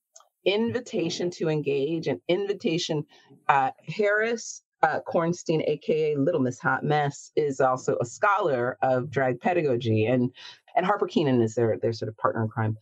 invitation 0.45 1.31
to 1.31 1.49
engage, 1.49 2.07
an 2.07 2.21
invitation. 2.27 3.03
Uh, 3.47 3.71
Harris 3.87 4.61
uh, 4.83 4.99
Kornstein, 5.07 5.67
aka 5.67 6.15
Little 6.15 6.41
Miss 6.41 6.59
Hot 6.59 6.83
Mess, 6.83 7.31
is 7.35 7.59
also 7.59 7.97
a 7.99 8.05
scholar 8.05 8.77
of 8.81 9.09
drag 9.09 9.39
pedagogy, 9.41 10.05
and 10.05 10.31
and 10.75 10.85
Harper 10.85 11.07
Keenan 11.07 11.41
is 11.41 11.55
their 11.55 11.77
their 11.81 11.93
sort 11.93 12.09
of 12.09 12.17
partner 12.17 12.43
in 12.43 12.49
crime. 12.49 12.77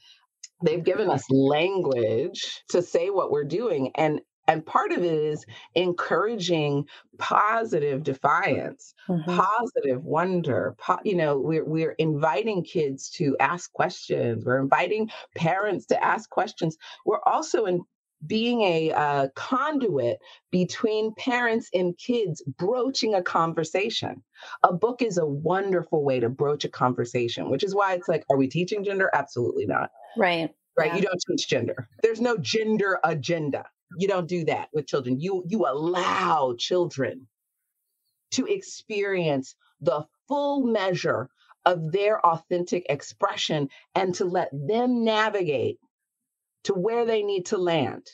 They've 0.63 0.83
given 0.83 1.09
us 1.09 1.29
language 1.29 2.63
to 2.69 2.81
say 2.81 3.09
what 3.09 3.31
we're 3.31 3.43
doing, 3.45 3.91
and 3.95 4.21
and 4.47 4.65
part 4.65 4.91
of 4.91 4.99
it 4.99 5.13
is 5.13 5.45
encouraging 5.75 6.85
positive 7.17 8.03
defiance 8.03 8.93
mm-hmm. 9.07 9.37
positive 9.37 10.03
wonder 10.03 10.75
po- 10.79 10.99
you 11.03 11.15
know 11.15 11.37
we're 11.37 11.65
we're 11.65 11.91
inviting 11.93 12.63
kids 12.63 13.09
to 13.09 13.35
ask 13.39 13.71
questions 13.73 14.45
we're 14.45 14.59
inviting 14.59 15.09
parents 15.35 15.85
to 15.85 16.03
ask 16.03 16.29
questions 16.29 16.77
we're 17.05 17.21
also 17.25 17.65
in 17.65 17.81
being 18.25 18.61
a 18.61 18.91
uh, 18.91 19.27
conduit 19.35 20.17
between 20.51 21.13
parents 21.15 21.69
and 21.73 21.97
kids 21.97 22.43
broaching 22.57 23.13
a 23.13 23.21
conversation. 23.21 24.23
A 24.63 24.73
book 24.73 25.01
is 25.01 25.17
a 25.17 25.25
wonderful 25.25 26.03
way 26.03 26.19
to 26.19 26.29
broach 26.29 26.65
a 26.65 26.69
conversation, 26.69 27.49
which 27.49 27.63
is 27.63 27.75
why 27.75 27.93
it's 27.93 28.07
like, 28.07 28.23
are 28.29 28.37
we 28.37 28.47
teaching 28.47 28.83
gender? 28.83 29.09
Absolutely 29.13 29.65
not. 29.65 29.91
Right. 30.17 30.49
Right. 30.77 30.91
Yeah. 30.91 30.95
You 30.95 31.01
don't 31.03 31.21
teach 31.29 31.47
gender. 31.47 31.87
There's 32.01 32.21
no 32.21 32.37
gender 32.37 32.99
agenda. 33.03 33.65
You 33.97 34.07
don't 34.07 34.27
do 34.27 34.45
that 34.45 34.69
with 34.73 34.87
children. 34.87 35.19
You 35.19 35.43
you 35.47 35.65
allow 35.67 36.55
children 36.57 37.27
to 38.31 38.45
experience 38.45 39.55
the 39.81 40.05
full 40.27 40.65
measure 40.65 41.29
of 41.65 41.91
their 41.91 42.25
authentic 42.25 42.85
expression 42.89 43.69
and 43.95 44.15
to 44.15 44.25
let 44.25 44.49
them 44.51 45.03
navigate 45.03 45.79
to 46.65 46.73
where 46.73 47.05
they 47.05 47.23
need 47.23 47.45
to 47.47 47.57
land. 47.57 48.05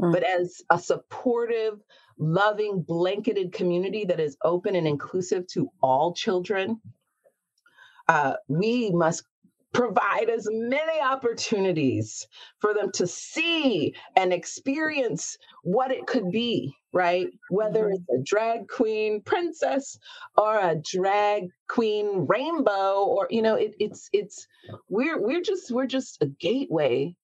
Mm. 0.00 0.12
But 0.12 0.22
as 0.22 0.62
a 0.70 0.78
supportive, 0.78 1.80
loving, 2.18 2.82
blanketed 2.82 3.52
community 3.52 4.04
that 4.06 4.20
is 4.20 4.36
open 4.44 4.76
and 4.76 4.86
inclusive 4.86 5.46
to 5.48 5.70
all 5.82 6.14
children, 6.14 6.80
uh, 8.08 8.34
we 8.48 8.90
must 8.90 9.24
provide 9.76 10.30
as 10.30 10.48
many 10.50 11.00
opportunities 11.02 12.26
for 12.60 12.72
them 12.72 12.90
to 12.92 13.06
see 13.06 13.94
and 14.16 14.32
experience 14.32 15.36
what 15.64 15.90
it 15.90 16.06
could 16.06 16.30
be, 16.30 16.74
right? 16.94 17.26
Whether 17.50 17.84
mm-hmm. 17.84 17.92
it's 17.92 18.08
a 18.08 18.22
drag 18.24 18.68
queen 18.68 19.20
princess 19.20 19.98
or 20.38 20.58
a 20.58 20.76
drag 20.76 21.48
queen 21.68 22.26
rainbow, 22.26 23.04
or 23.04 23.28
you 23.28 23.42
know, 23.42 23.56
it, 23.56 23.74
it's 23.78 24.08
it's 24.14 24.46
we're 24.88 25.20
we're 25.20 25.42
just 25.42 25.70
we're 25.70 25.86
just 25.86 26.22
a 26.22 26.26
gateway 26.26 27.14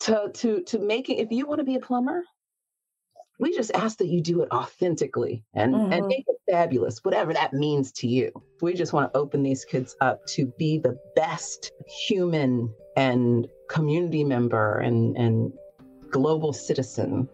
to 0.00 0.30
to 0.34 0.62
to 0.64 0.78
making. 0.78 1.18
If 1.18 1.28
you 1.30 1.46
want 1.46 1.60
to 1.60 1.64
be 1.64 1.76
a 1.76 1.80
plumber, 1.80 2.22
we 3.38 3.54
just 3.54 3.70
ask 3.74 3.98
that 3.98 4.08
you 4.08 4.20
do 4.20 4.42
it 4.42 4.50
authentically 4.50 5.44
and, 5.54 5.74
mm-hmm. 5.74 5.92
and 5.92 6.06
make 6.06 6.24
it 6.26 6.36
fabulous, 6.50 7.04
whatever 7.04 7.32
that 7.34 7.52
means 7.52 7.92
to 7.92 8.08
you. 8.08 8.30
We 8.62 8.74
just 8.74 8.92
want 8.92 9.12
to 9.12 9.18
open 9.18 9.42
these 9.42 9.64
kids 9.64 9.94
up 10.00 10.24
to 10.28 10.46
be 10.58 10.78
the 10.78 10.98
best 11.14 11.72
human 11.86 12.72
and 12.96 13.46
community 13.68 14.24
member 14.24 14.78
and, 14.78 15.16
and 15.16 15.52
global 16.10 16.52
citizen 16.52 17.28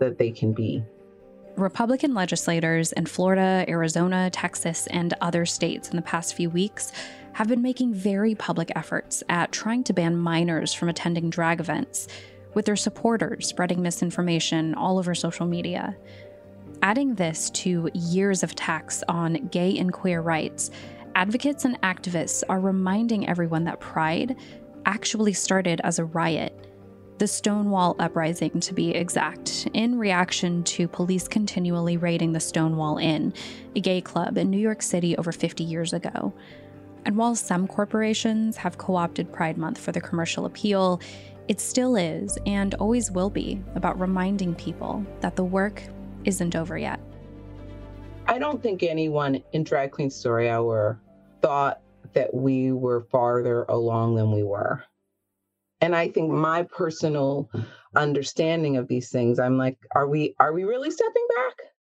that 0.00 0.18
they 0.18 0.32
can 0.32 0.52
be. 0.52 0.82
Republican 1.56 2.14
legislators 2.14 2.90
in 2.92 3.06
Florida, 3.06 3.64
Arizona, 3.68 4.28
Texas, 4.30 4.88
and 4.88 5.14
other 5.20 5.46
states 5.46 5.88
in 5.88 5.94
the 5.94 6.02
past 6.02 6.34
few 6.34 6.50
weeks 6.50 6.90
have 7.34 7.46
been 7.46 7.62
making 7.62 7.94
very 7.94 8.34
public 8.34 8.72
efforts 8.74 9.22
at 9.28 9.52
trying 9.52 9.84
to 9.84 9.92
ban 9.92 10.16
minors 10.16 10.74
from 10.74 10.88
attending 10.88 11.30
drag 11.30 11.60
events 11.60 12.08
with 12.54 12.64
their 12.64 12.76
supporters 12.76 13.46
spreading 13.46 13.82
misinformation 13.82 14.74
all 14.74 14.98
over 14.98 15.14
social 15.14 15.46
media. 15.46 15.96
Adding 16.82 17.14
this 17.14 17.50
to 17.50 17.90
years 17.94 18.42
of 18.42 18.52
attacks 18.52 19.02
on 19.08 19.48
gay 19.48 19.78
and 19.78 19.92
queer 19.92 20.20
rights, 20.20 20.70
advocates 21.14 21.64
and 21.64 21.80
activists 21.82 22.42
are 22.48 22.60
reminding 22.60 23.28
everyone 23.28 23.64
that 23.64 23.80
Pride 23.80 24.36
actually 24.86 25.32
started 25.32 25.80
as 25.84 25.98
a 25.98 26.04
riot. 26.04 26.68
The 27.18 27.28
Stonewall 27.28 27.94
Uprising, 28.00 28.58
to 28.60 28.74
be 28.74 28.90
exact, 28.90 29.68
in 29.72 29.98
reaction 29.98 30.64
to 30.64 30.88
police 30.88 31.28
continually 31.28 31.96
raiding 31.96 32.32
the 32.32 32.40
Stonewall 32.40 32.98
Inn, 32.98 33.32
a 33.76 33.80
gay 33.80 34.00
club 34.00 34.36
in 34.36 34.50
New 34.50 34.58
York 34.58 34.82
City 34.82 35.16
over 35.16 35.30
50 35.30 35.62
years 35.62 35.92
ago. 35.92 36.34
And 37.04 37.16
while 37.16 37.36
some 37.36 37.68
corporations 37.68 38.56
have 38.56 38.78
co 38.78 38.96
opted 38.96 39.32
Pride 39.32 39.56
Month 39.56 39.78
for 39.78 39.92
their 39.92 40.02
commercial 40.02 40.44
appeal, 40.44 41.00
it 41.48 41.60
still 41.60 41.96
is 41.96 42.38
and 42.46 42.74
always 42.74 43.10
will 43.10 43.30
be 43.30 43.62
about 43.74 43.98
reminding 44.00 44.54
people 44.54 45.04
that 45.20 45.36
the 45.36 45.44
work 45.44 45.82
isn't 46.24 46.56
over 46.56 46.78
yet. 46.78 47.00
I 48.26 48.38
don't 48.38 48.62
think 48.62 48.82
anyone 48.82 49.42
in 49.52 49.64
Drag 49.64 49.90
Queen 49.90 50.10
Story 50.10 50.48
Hour 50.48 50.98
thought 51.42 51.80
that 52.14 52.32
we 52.32 52.72
were 52.72 53.02
farther 53.10 53.64
along 53.64 54.14
than 54.14 54.32
we 54.32 54.42
were. 54.42 54.82
And 55.80 55.94
I 55.94 56.08
think 56.08 56.30
my 56.30 56.62
personal 56.62 57.50
understanding 57.94 58.78
of 58.78 58.88
these 58.88 59.10
things, 59.10 59.38
I'm 59.38 59.58
like, 59.58 59.76
are 59.94 60.08
we 60.08 60.34
are 60.40 60.52
we 60.52 60.64
really 60.64 60.90
stepping 60.90 61.26
back? 61.36 61.73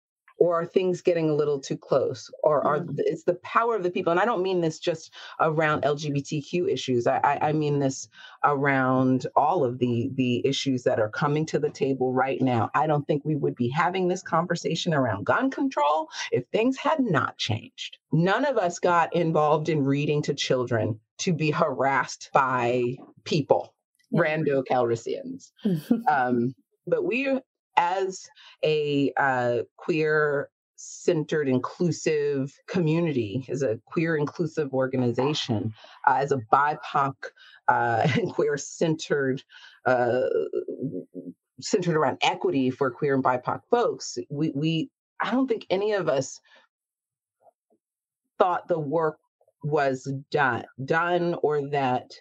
Or 0.44 0.60
are 0.60 0.66
things 0.66 1.02
getting 1.02 1.30
a 1.30 1.34
little 1.34 1.58
too 1.58 1.78
close? 1.78 2.30
Or 2.44 2.68
are 2.68 2.80
mm-hmm. 2.80 2.96
it's 2.98 3.24
the 3.24 3.36
power 3.36 3.78
of 3.78 3.84
the 3.84 3.90
people 3.90 4.12
and 4.12 4.20
i 4.20 4.26
don't 4.26 4.44
mean 4.44 4.60
this 4.60 4.78
just 4.78 5.14
around 5.40 5.84
lgbtq 5.84 6.70
issues. 6.70 7.08
I, 7.08 7.18
I, 7.24 7.50
I 7.50 7.54
mean 7.54 7.80
this 7.80 8.10
around 8.44 9.26
all 9.38 9.64
of 9.64 9.80
the 9.80 10.10
the 10.16 10.46
issues 10.46 10.84
that 10.84 11.00
are 11.00 11.08
coming 11.08 11.46
to 11.46 11.60
the 11.60 11.70
table 11.70 12.12
right 12.12 12.42
now. 12.42 12.70
I 12.76 12.88
don't 12.88 13.08
think 13.08 13.24
we 13.24 13.38
would 13.38 13.56
be 13.56 13.70
having 13.70 14.10
this 14.10 14.22
conversation 14.22 14.94
around 14.94 15.26
gun 15.26 15.50
control 15.50 16.10
if 16.34 16.44
things 16.48 16.76
had 16.76 17.00
not 17.00 17.38
changed. 17.38 18.00
None 18.12 18.44
of 18.44 18.58
us 18.58 18.80
got 18.80 19.16
involved 19.16 19.70
in 19.70 19.86
reading 19.86 20.22
to 20.24 20.34
children 20.34 21.00
to 21.20 21.32
be 21.32 21.52
harassed 21.52 22.32
by 22.34 22.98
people 23.24 23.74
yeah. 24.12 24.22
rando 24.22 24.62
calrissians. 24.70 25.52
Um, 26.10 26.54
but 26.86 27.06
we 27.06 27.40
as 27.78 28.28
a 28.64 29.12
uh, 29.18 29.60
queer 29.78 30.50
centered 30.76 31.48
inclusive 31.48 32.54
community 32.68 33.46
as 33.50 33.62
a 33.62 33.80
queer 33.86 34.18
inclusive 34.18 34.74
organization 34.74 35.74
uh, 36.08 36.16
as 36.16 36.32
a 36.32 36.42
bipoc 36.52 37.14
uh, 37.70 38.08
and 38.16 38.34
queer 38.34 38.58
centered 38.58 39.42
uh, 39.86 40.24
centered 41.62 41.96
around 41.96 42.18
equity 42.22 42.70
for 42.70 42.92
queer 42.92 43.16
and 43.16 43.24
bipoc 43.24 43.62
folks 43.70 44.18
we, 44.30 44.52
we 44.56 44.90
i 45.22 45.32
don't 45.32 45.48
think 45.48 45.66
any 45.70 45.94
of 45.94 46.10
us 46.10 46.42
thought 48.38 48.68
the 48.68 48.80
work 48.80 49.18
was 49.64 50.12
done 50.32 50.66
done 50.84 51.36
or 51.44 51.70
that 51.70 52.12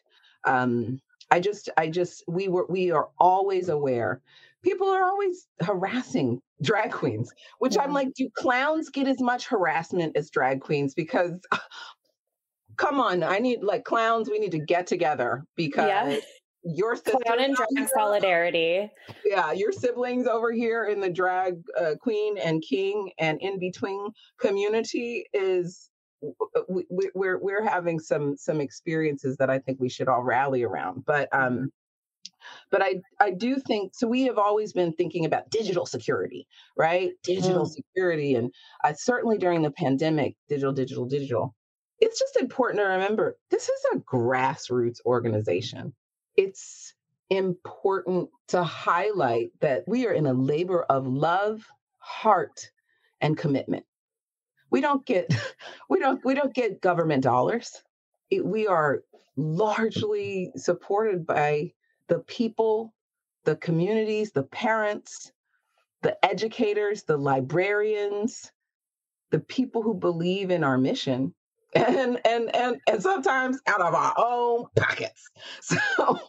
um, 0.44 1.00
i 1.30 1.40
just 1.40 1.68
i 1.76 1.88
just 1.88 2.22
we 2.28 2.46
were 2.48 2.66
we 2.68 2.92
are 2.92 3.08
always 3.18 3.68
aware 3.68 4.20
people 4.62 4.88
are 4.88 5.04
always 5.04 5.46
harassing 5.60 6.40
drag 6.62 6.92
queens, 6.92 7.32
which 7.58 7.76
I'm 7.78 7.92
like, 7.92 8.14
do 8.14 8.28
clowns 8.36 8.90
get 8.90 9.08
as 9.08 9.20
much 9.20 9.46
harassment 9.46 10.16
as 10.16 10.30
drag 10.30 10.60
queens? 10.60 10.94
Because 10.94 11.32
come 12.76 13.00
on, 13.00 13.22
I 13.22 13.38
need 13.38 13.62
like 13.62 13.84
clowns, 13.84 14.30
we 14.30 14.38
need 14.38 14.52
to 14.52 14.64
get 14.64 14.86
together 14.86 15.44
because 15.56 15.88
yeah. 15.88 16.16
your 16.62 16.96
clown 16.96 17.40
and 17.40 17.56
drag 17.56 17.88
solidarity. 17.94 18.90
Yeah, 19.24 19.52
your 19.52 19.72
siblings 19.72 20.26
over 20.26 20.52
here 20.52 20.86
in 20.86 21.00
the 21.00 21.10
drag 21.10 21.60
uh, 21.78 21.94
queen 22.00 22.38
and 22.38 22.62
king 22.62 23.10
and 23.18 23.40
in 23.40 23.58
between 23.58 24.08
community 24.40 25.26
is 25.32 25.90
we, 26.68 26.84
we're 27.14 27.38
we're 27.38 27.64
having 27.68 27.98
some 27.98 28.36
some 28.36 28.60
experiences 28.60 29.36
that 29.38 29.50
I 29.50 29.58
think 29.58 29.80
we 29.80 29.88
should 29.88 30.08
all 30.08 30.22
rally 30.22 30.62
around. 30.62 31.04
But 31.04 31.28
um 31.32 31.72
but 32.70 32.82
I, 32.82 33.00
I 33.20 33.30
do 33.30 33.56
think 33.56 33.94
so. 33.94 34.06
We 34.06 34.22
have 34.24 34.38
always 34.38 34.72
been 34.72 34.92
thinking 34.92 35.24
about 35.24 35.50
digital 35.50 35.86
security, 35.86 36.46
right? 36.76 37.12
Digital 37.22 37.66
mm. 37.66 37.70
security. 37.70 38.34
And 38.34 38.52
I 38.82 38.92
certainly 38.92 39.38
during 39.38 39.62
the 39.62 39.70
pandemic, 39.70 40.36
digital, 40.48 40.72
digital, 40.72 41.06
digital. 41.06 41.54
It's 42.00 42.18
just 42.18 42.36
important 42.36 42.80
to 42.80 42.88
remember 42.88 43.36
this 43.50 43.68
is 43.68 43.80
a 43.92 43.98
grassroots 43.98 44.98
organization. 45.06 45.92
It's 46.36 46.94
important 47.30 48.28
to 48.48 48.62
highlight 48.62 49.50
that 49.60 49.84
we 49.86 50.06
are 50.06 50.12
in 50.12 50.26
a 50.26 50.32
labor 50.32 50.82
of 50.82 51.06
love, 51.06 51.64
heart, 51.98 52.70
and 53.20 53.38
commitment. 53.38 53.86
We 54.70 54.80
don't 54.80 55.06
get 55.06 55.32
we 55.88 56.00
don't 56.00 56.24
we 56.24 56.34
don't 56.34 56.54
get 56.54 56.80
government 56.80 57.22
dollars. 57.22 57.82
It, 58.30 58.44
we 58.44 58.66
are 58.66 59.02
largely 59.36 60.52
supported 60.56 61.26
by 61.26 61.72
the 62.12 62.20
people, 62.20 62.94
the 63.46 63.56
communities, 63.56 64.32
the 64.32 64.42
parents, 64.44 65.32
the 66.02 66.16
educators, 66.24 67.04
the 67.04 67.16
librarians, 67.16 68.52
the 69.32 69.40
people 69.40 69.82
who 69.82 69.94
believe 69.94 70.50
in 70.50 70.64
our 70.64 70.78
mission 70.78 71.34
and 71.76 72.20
and 72.26 72.54
and 72.54 72.80
and 72.88 73.02
sometimes 73.02 73.58
out 73.66 73.80
of 73.80 73.94
our 73.94 74.14
own 74.18 74.66
pockets. 74.76 75.30
So 75.62 76.20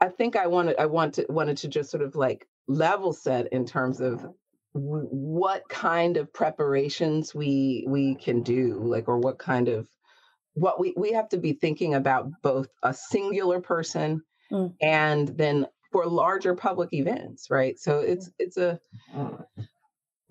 I 0.00 0.08
think 0.08 0.36
I 0.36 0.48
wanted 0.48 0.76
I 0.78 0.86
want 0.86 1.14
to 1.14 1.26
wanted 1.30 1.56
to 1.58 1.68
just 1.68 1.90
sort 1.90 2.02
of 2.04 2.16
like 2.16 2.46
level 2.68 3.14
set 3.14 3.52
in 3.52 3.66
terms 3.66 4.00
of 4.00 4.20
w- 4.74 5.08
what 5.10 5.68
kind 5.70 6.18
of 6.18 6.32
preparations 6.32 7.34
we 7.34 7.86
we 7.88 8.16
can 8.16 8.42
do 8.42 8.80
like 8.84 9.08
or 9.08 9.18
what 9.18 9.38
kind 9.38 9.68
of 9.68 9.88
what 10.54 10.80
we 10.80 10.94
we 10.96 11.12
have 11.12 11.30
to 11.30 11.38
be 11.38 11.54
thinking 11.54 11.94
about 11.94 12.30
both 12.42 12.68
a 12.82 12.94
singular 12.94 13.60
person 13.60 14.22
mm. 14.52 14.72
and 14.80 15.28
then 15.38 15.66
for 15.90 16.06
larger 16.06 16.54
public 16.54 16.92
events 16.92 17.48
right 17.50 17.78
so 17.78 17.98
it's 17.98 18.30
it's 18.38 18.56
a 18.56 18.78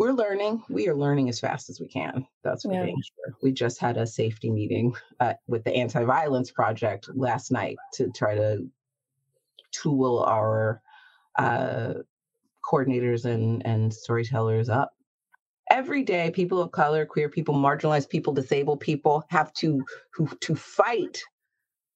we're 0.01 0.13
learning. 0.13 0.63
We 0.67 0.87
are 0.87 0.95
learning 0.95 1.29
as 1.29 1.39
fast 1.39 1.69
as 1.69 1.79
we 1.79 1.87
can. 1.87 2.25
That's 2.43 2.63
for 2.63 2.73
yeah. 2.73 2.85
sure. 2.87 3.35
We 3.43 3.51
just 3.51 3.79
had 3.79 3.97
a 3.97 4.07
safety 4.07 4.49
meeting 4.49 4.95
uh, 5.19 5.35
with 5.47 5.63
the 5.63 5.75
Anti 5.75 6.03
Violence 6.05 6.49
Project 6.49 7.07
last 7.13 7.51
night 7.51 7.77
to 7.93 8.09
try 8.09 8.33
to 8.33 8.67
tool 9.71 10.23
our 10.27 10.81
uh, 11.37 11.93
coordinators 12.65 13.25
and, 13.25 13.63
and 13.63 13.93
storytellers 13.93 14.69
up. 14.69 14.91
Every 15.69 16.01
day, 16.01 16.31
people 16.31 16.59
of 16.59 16.71
color, 16.71 17.05
queer 17.05 17.29
people, 17.29 17.53
marginalized 17.53 18.09
people, 18.09 18.33
disabled 18.33 18.79
people 18.79 19.23
have 19.29 19.53
to 19.53 19.83
who, 20.15 20.27
to 20.41 20.55
fight 20.55 21.21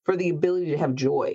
for 0.04 0.16
the 0.16 0.30
ability 0.30 0.70
to 0.70 0.78
have 0.78 0.94
joy. 0.94 1.34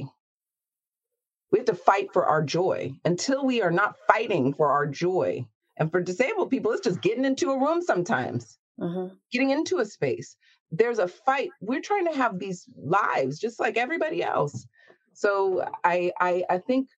We 1.50 1.58
have 1.58 1.66
to 1.66 1.74
fight 1.74 2.12
for 2.12 2.26
our 2.26 2.42
joy. 2.42 2.92
Until 3.04 3.44
we 3.44 3.62
are 3.62 3.70
not 3.70 3.96
fighting 4.06 4.54
for 4.54 4.70
our 4.70 4.86
joy, 4.86 5.46
and 5.76 5.90
for 5.90 6.00
disabled 6.00 6.50
people, 6.50 6.72
it's 6.72 6.82
just 6.82 7.00
getting 7.00 7.24
into 7.24 7.50
a 7.50 7.58
room 7.58 7.82
sometimes, 7.82 8.58
mm-hmm. 8.78 9.14
getting 9.32 9.50
into 9.50 9.78
a 9.78 9.84
space. 9.84 10.36
There's 10.70 10.98
a 10.98 11.08
fight. 11.08 11.50
We're 11.60 11.80
trying 11.80 12.06
to 12.06 12.16
have 12.16 12.38
these 12.38 12.66
lives 12.76 13.38
just 13.38 13.58
like 13.58 13.76
everybody 13.76 14.22
else. 14.22 14.66
So 15.14 15.68
I, 15.82 16.12
I, 16.20 16.44
I 16.48 16.58
think 16.58 16.88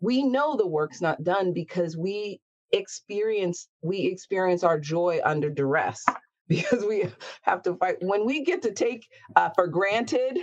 we 0.00 0.22
know 0.24 0.56
the 0.56 0.66
work's 0.66 1.00
not 1.00 1.22
done 1.22 1.52
because 1.52 1.96
we 1.96 2.40
experience 2.72 3.68
we 3.82 4.06
experience 4.06 4.64
our 4.64 4.80
joy 4.80 5.20
under 5.24 5.50
duress 5.50 6.04
because 6.48 6.84
we 6.86 7.06
have 7.42 7.62
to 7.62 7.74
fight 7.74 7.96
when 8.00 8.24
we 8.24 8.42
get 8.44 8.62
to 8.62 8.72
take 8.72 9.06
uh, 9.36 9.50
for 9.50 9.66
granted 9.66 10.38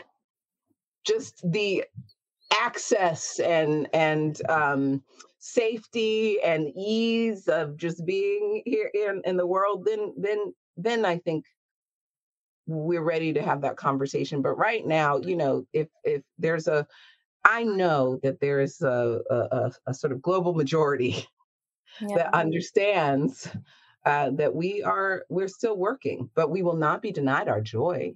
just 1.06 1.42
the 1.52 1.84
access 2.52 3.40
and 3.40 3.88
and 3.94 4.42
um, 4.50 5.04
safety 5.40 6.42
and 6.42 6.72
ease 6.76 7.48
of 7.48 7.78
just 7.78 8.06
being 8.06 8.62
here 8.66 8.92
in, 8.94 9.22
in 9.26 9.38
the 9.38 9.48
world, 9.48 9.86
then 9.86 10.14
then 10.18 10.54
then 10.78 11.06
I 11.06 11.18
think 11.18 11.46
we're 12.68 13.04
ready 13.04 13.34
to 13.34 13.42
have 13.42 13.62
that 13.62 13.78
conversation. 13.78 14.42
But 14.42 14.58
right 14.58 14.86
now, 14.86 15.18
you 15.18 15.36
know, 15.36 15.66
if 15.74 15.88
if 16.04 16.22
there's 16.38 16.68
a 16.68 16.86
I 17.46 17.64
know 17.64 18.20
that 18.24 18.40
there 18.42 18.60
is 18.60 18.82
a, 18.82 19.22
a, 19.30 19.72
a 19.88 19.94
sort 19.94 20.12
of 20.12 20.22
global 20.22 20.54
majority 20.54 21.26
yeah. 22.02 22.16
that 22.18 22.34
understands 22.34 23.50
uh, 24.06 24.32
that 24.32 24.54
we 24.54 24.84
are 24.84 25.26
we're 25.30 25.48
still 25.48 25.78
working, 25.78 26.30
but 26.36 26.50
we 26.50 26.62
will 26.62 26.76
not 26.76 27.02
be 27.02 27.12
denied 27.12 27.48
our 27.48 27.62
joy, 27.62 28.14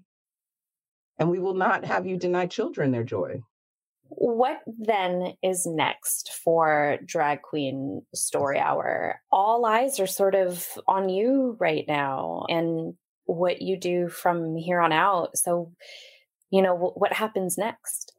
and 1.18 1.30
we 1.30 1.40
will 1.40 1.54
not 1.54 1.86
have 1.86 2.06
you 2.06 2.17
deny 2.17 2.46
children 2.46 2.91
their 2.91 3.04
joy. 3.04 3.41
What 4.17 4.60
then 4.67 5.34
is 5.41 5.65
next 5.65 6.32
for 6.43 6.97
Drag 7.06 7.41
Queen 7.41 8.04
Story 8.13 8.60
Hour? 8.60 9.21
All 9.32 9.65
eyes 9.65 9.99
are 9.99 10.08
sort 10.08 10.36
of 10.36 10.67
on 10.88 11.10
you 11.10 11.58
right 11.60 11.86
now 11.88 12.45
and 12.49 12.93
what 13.26 13.62
you 13.62 13.78
do 13.78 14.10
from 14.10 14.56
here 14.56 14.80
on 14.80 14.91
out. 14.91 15.38
So, 15.38 15.71
you 16.52 16.62
know, 16.62 16.76
what 16.95 17.13
happens 17.13 17.58
next? 17.58 18.13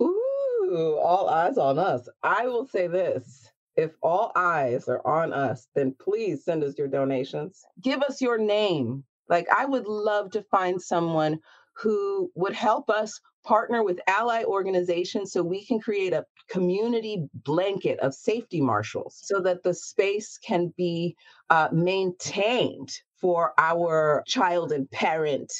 Ooh, 0.00 0.98
all 1.02 1.28
eyes 1.28 1.58
on 1.58 1.78
us. 1.78 2.08
I 2.22 2.46
will 2.46 2.66
say 2.66 2.86
this 2.86 3.48
if 3.76 3.92
all 4.02 4.32
eyes 4.36 4.88
are 4.88 5.04
on 5.06 5.32
us, 5.32 5.66
then 5.74 5.94
please 5.98 6.44
send 6.44 6.62
us 6.62 6.76
your 6.76 6.88
donations. 6.88 7.64
Give 7.80 8.02
us 8.02 8.20
your 8.20 8.38
name. 8.38 9.04
Like, 9.28 9.46
I 9.54 9.64
would 9.64 9.86
love 9.86 10.30
to 10.32 10.42
find 10.50 10.80
someone 10.80 11.40
who 11.74 12.30
would 12.34 12.54
help 12.54 12.90
us 12.90 13.20
partner 13.44 13.82
with 13.82 14.00
ally 14.06 14.44
organizations 14.44 15.32
so 15.32 15.42
we 15.42 15.64
can 15.64 15.80
create 15.80 16.12
a 16.12 16.24
community 16.48 17.24
blanket 17.34 17.98
of 18.00 18.14
safety 18.14 18.60
marshals 18.60 19.18
so 19.22 19.40
that 19.40 19.62
the 19.62 19.74
space 19.74 20.38
can 20.38 20.72
be 20.76 21.16
uh, 21.50 21.68
maintained 21.72 22.90
for 23.20 23.52
our 23.58 24.22
child 24.26 24.72
and 24.72 24.90
parent 24.90 25.52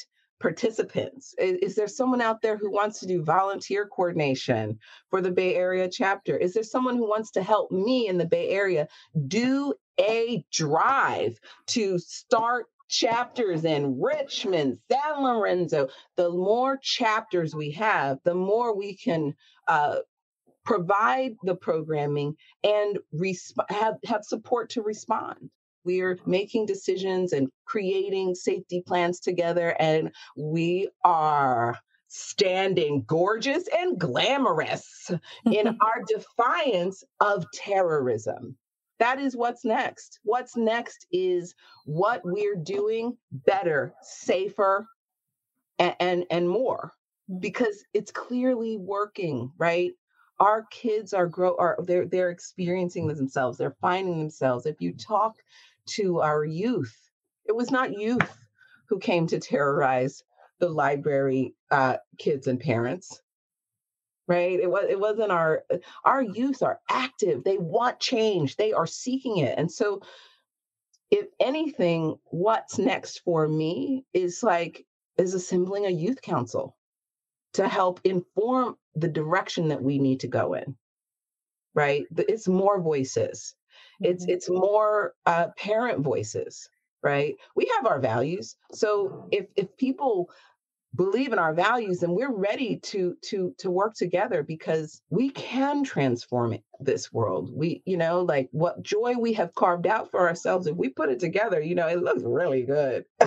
participants? 0.43 1.33
Is, 1.39 1.57
is, 1.61 1.75
there 1.75 1.87
someone 1.87 2.21
out 2.21 2.41
there 2.41 2.57
who 2.57 2.69
wants 2.69 2.99
to 2.99 3.07
do 3.07 3.23
volunteer 3.23 3.87
coordination 3.87 4.77
for 5.09 5.21
the 5.21 5.31
Bay 5.31 5.55
Area 5.55 5.87
chapter? 5.89 6.35
Is 6.35 6.53
there 6.53 6.63
someone 6.63 6.97
who 6.97 7.09
wants 7.09 7.31
to 7.31 7.41
help 7.41 7.71
me 7.71 8.09
in 8.09 8.17
the 8.17 8.25
Bay 8.25 8.49
Area 8.49 8.89
do 9.27 9.73
a 9.97 10.43
drive 10.51 11.39
to 11.67 11.97
start 11.97 12.65
chapters 12.93 13.65
in 13.65 13.99
Richmond, 13.99 14.77
San 14.91 15.23
Lorenzo, 15.23 15.89
the 16.15 16.29
more 16.29 16.77
chapters 16.77 17.55
we 17.55 17.71
have, 17.71 18.19
the 18.23 18.35
more 18.35 18.75
we 18.77 18.95
can 18.95 19.33
uh, 19.67 19.97
provide 20.63 21.35
the 21.43 21.55
programming 21.55 22.35
and 22.63 22.99
resp- 23.13 23.69
have, 23.69 23.95
have 24.05 24.23
support 24.23 24.69
to 24.71 24.83
respond. 24.83 25.49
We're 25.83 26.19
making 26.25 26.67
decisions 26.67 27.33
and 27.33 27.49
creating 27.65 28.35
safety 28.35 28.83
plans 28.85 29.19
together, 29.19 29.75
and 29.79 30.11
we 30.37 30.87
are 31.03 31.77
standing 32.07 33.03
gorgeous 33.07 33.67
and 33.75 33.99
glamorous 33.99 35.09
in 35.45 35.67
our 35.81 36.03
defiance 36.07 37.03
of 37.19 37.43
terrorism 37.53 38.55
that 39.03 39.19
is 39.19 39.35
what's 39.35 39.65
next. 39.65 40.21
What's 40.23 40.55
next 40.55 41.07
is 41.11 41.55
what 41.85 42.21
we're 42.23 42.55
doing 42.55 43.17
better, 43.45 43.93
safer, 44.01 44.87
and, 45.77 45.93
and, 45.99 46.25
and 46.31 46.47
more 46.47 46.93
mm. 47.29 47.41
because 47.41 47.83
it's 47.93 48.11
clearly 48.11 48.77
working, 48.77 49.51
right? 49.57 49.91
Our 50.39 50.65
kids 50.71 51.13
are 51.13 51.27
grow 51.27 51.57
are 51.57 51.77
they're 51.83 52.05
they're 52.05 52.29
experiencing 52.29 53.07
themselves. 53.07 53.57
They're 53.57 53.75
finding 53.81 54.19
themselves. 54.19 54.65
If 54.65 54.79
you 54.79 54.93
talk 54.93 55.35
to 55.97 56.21
our 56.21 56.45
youth, 56.45 56.95
it 57.45 57.55
was 57.55 57.71
not 57.71 57.99
youth 57.99 58.37
who 58.87 58.99
came 58.99 59.27
to 59.27 59.39
terrorize 59.39 60.23
the 60.59 60.69
library 60.69 61.55
uh, 61.71 61.97
kids 62.19 62.47
and 62.47 62.57
parents 62.57 63.21
right? 64.27 64.59
It 64.59 64.69
was 64.69 64.85
it 64.89 64.99
wasn't 64.99 65.31
our 65.31 65.63
our 66.05 66.21
youth 66.21 66.61
are 66.63 66.79
active. 66.89 67.43
They 67.43 67.57
want 67.57 67.99
change. 67.99 68.55
They 68.55 68.73
are 68.73 68.87
seeking 68.87 69.37
it. 69.37 69.57
And 69.57 69.71
so 69.71 70.01
if 71.11 71.27
anything 71.39 72.15
what's 72.25 72.77
next 72.77 73.19
for 73.19 73.47
me 73.47 74.05
is 74.13 74.41
like 74.43 74.85
is 75.17 75.33
assembling 75.33 75.85
a 75.85 75.89
youth 75.89 76.21
council 76.21 76.75
to 77.53 77.67
help 77.67 77.99
inform 78.03 78.77
the 78.95 79.07
direction 79.07 79.67
that 79.67 79.81
we 79.81 79.99
need 79.99 80.21
to 80.21 80.27
go 80.27 80.53
in 80.53 80.75
right? 81.75 82.05
It's 82.17 82.47
more 82.47 82.79
voices. 82.79 83.55
Mm-hmm. 84.01 84.11
it's 84.11 84.25
it's 84.27 84.49
more 84.49 85.13
uh, 85.25 85.47
parent 85.57 86.01
voices 86.01 86.69
right? 87.03 87.35
We 87.55 87.69
have 87.75 87.85
our 87.85 87.99
values. 87.99 88.55
So 88.71 89.27
if 89.31 89.47
if 89.55 89.75
people 89.77 90.31
believe 90.95 91.33
in 91.33 91.39
our 91.39 91.53
values 91.53 92.03
and 92.03 92.13
we're 92.15 92.33
ready 92.33 92.77
to 92.77 93.17
to 93.23 93.53
to 93.59 93.71
work 93.71 93.95
together 93.95 94.43
because 94.43 95.01
we 95.09 95.29
can 95.31 95.83
transform 95.83 96.57
this 96.79 97.11
world. 97.13 97.51
We 97.53 97.81
you 97.85 97.97
know 97.97 98.21
like 98.21 98.49
what 98.51 98.83
joy 98.83 99.15
we 99.19 99.33
have 99.33 99.55
carved 99.55 99.87
out 99.87 100.11
for 100.11 100.27
ourselves 100.27 100.67
if 100.67 100.75
we 100.75 100.89
put 100.89 101.09
it 101.09 101.19
together 101.19 101.61
you 101.61 101.75
know 101.75 101.87
it 101.87 102.01
looks 102.03 102.23
really 102.23 102.63
good. 102.63 103.05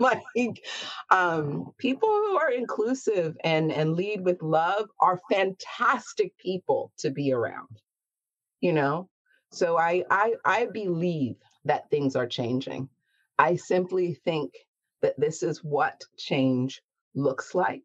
Like 0.00 0.22
um 1.10 1.72
people 1.78 2.08
who 2.08 2.38
are 2.38 2.50
inclusive 2.50 3.36
and 3.44 3.72
and 3.72 3.94
lead 3.94 4.24
with 4.24 4.42
love 4.42 4.88
are 5.00 5.20
fantastic 5.30 6.36
people 6.38 6.92
to 6.98 7.10
be 7.10 7.32
around 7.32 7.68
you 8.62 8.74
know? 8.74 9.08
So 9.52 9.78
i 9.78 10.04
i 10.10 10.34
i 10.44 10.66
believe 10.66 11.36
that 11.66 11.90
things 11.90 12.16
are 12.16 12.28
changing. 12.28 12.90
I 13.38 13.56
simply 13.56 14.14
think 14.24 14.52
that 15.06 15.20
this 15.20 15.44
is 15.44 15.62
what 15.62 16.02
change 16.18 16.82
looks 17.14 17.54
like. 17.54 17.84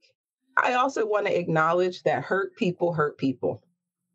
I 0.58 0.74
also 0.74 1.06
want 1.06 1.28
to 1.28 1.40
acknowledge 1.40 2.02
that 2.02 2.24
hurt 2.24 2.56
people 2.56 2.94
hurt 2.94 3.20
people. 3.20 3.62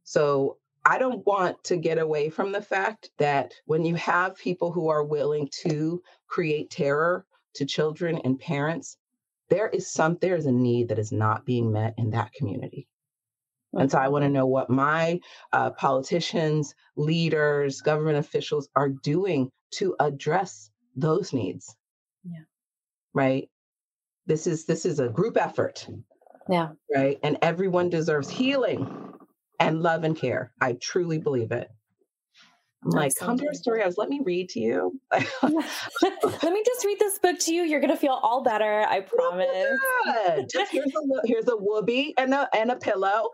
So 0.03 0.59
I 0.85 0.99
don't 0.99 1.25
want 1.25 1.63
to 1.65 1.77
get 1.77 1.99
away 1.99 2.31
from 2.31 2.51
the 2.51 2.61
fact 2.61 3.11
that 3.19 3.55
when 3.67 3.85
you 3.85 3.95
have 3.95 4.37
people 4.37 4.73
who 4.73 4.89
are 4.89 5.05
willing 5.05 5.49
to 5.63 6.03
create 6.27 6.71
terror 6.71 7.25
to 7.55 7.65
children 7.65 8.21
and 8.25 8.41
parents, 8.41 8.97
there 9.51 9.69
is 9.69 9.93
some 9.93 10.19
there 10.21 10.35
is 10.35 10.47
a 10.47 10.53
need 10.53 10.89
that 10.89 10.99
is 10.99 11.13
not 11.13 11.47
being 11.47 11.71
met 11.71 11.95
in 11.99 12.11
that 12.11 12.33
community. 12.33 12.89
And 13.73 13.89
so 13.89 13.99
I 13.99 14.09
want 14.09 14.25
to 14.25 14.29
know 14.29 14.47
what 14.47 14.69
my 14.69 15.21
uh, 15.53 15.71
politicians, 15.71 16.75
leaders, 16.97 17.83
government 17.83 18.19
officials 18.19 18.69
are 18.75 18.89
doing 18.89 19.49
to 19.75 19.95
address 20.01 20.71
those 20.97 21.33
needs. 21.33 21.77
Right. 23.17 23.49
This 24.27 24.47
is 24.47 24.67
this 24.67 24.85
is 24.85 25.01
a 25.01 25.09
group 25.09 25.39
effort. 25.39 25.89
Yeah. 26.51 26.69
Right. 26.95 27.19
And 27.23 27.39
everyone 27.41 27.89
deserves 27.89 28.29
healing 28.29 28.87
and 29.59 29.83
love 29.83 30.05
and 30.05 30.15
care. 30.15 30.53
I 30.61 30.75
truly 30.75 31.17
believe 31.17 31.51
it. 31.51 31.71
I'm 32.85 32.91
like, 32.91 33.15
come 33.17 33.39
to 33.39 33.47
our 33.47 33.55
story 33.55 33.81
house. 33.81 33.97
Let 33.97 34.11
me 34.11 34.21
read 34.23 34.51
to 34.51 34.61
you. 34.61 35.01
Let 35.13 35.23
me 35.33 36.63
just 36.65 36.85
read 36.85 36.99
this 36.99 37.19
book 37.19 37.39
to 37.41 37.55
you. 37.55 37.63
You're 37.63 37.81
gonna 37.81 37.97
feel 37.97 38.21
all 38.23 38.43
better. 38.43 38.85
I 38.87 38.99
oh 38.99 39.03
promise. 39.03 39.81
Yeah. 40.05 40.43
Just 40.53 40.71
here's 40.71 40.93
a 40.95 41.27
here's 41.27 41.49
a 41.49 41.57
whoopee 41.57 42.13
and 42.19 42.35
a 42.35 42.51
and 42.55 42.71
a 42.71 42.77
pillow 42.77 43.31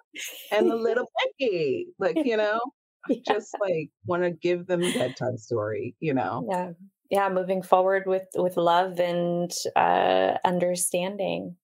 and 0.53 0.71
a 0.71 0.77
little 0.77 1.11
pinky. 1.18 1.88
Like, 1.99 2.16
you 2.25 2.37
know, 2.37 2.61
yeah. 3.09 3.16
just 3.27 3.57
like 3.61 3.90
want 4.07 4.23
to 4.23 4.31
give 4.31 4.68
them 4.68 4.81
bedtime 4.81 5.38
story, 5.38 5.97
you 5.99 6.14
know. 6.14 6.47
Yeah. 6.49 6.71
Yeah. 7.12 7.29
Moving 7.29 7.62
forward 7.62 8.05
with 8.07 8.27
with 8.35 8.57
love 8.57 8.98
and 8.98 9.53
uh 9.77 10.38
understanding, 10.44 11.55